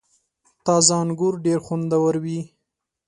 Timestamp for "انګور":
1.03-1.33